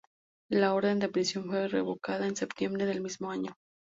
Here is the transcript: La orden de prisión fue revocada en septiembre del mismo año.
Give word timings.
La 0.49 0.73
orden 0.73 0.97
de 0.97 1.09
prisión 1.09 1.45
fue 1.45 1.67
revocada 1.67 2.25
en 2.25 2.35
septiembre 2.35 2.87
del 2.87 3.01
mismo 3.01 3.29
año. 3.29 3.55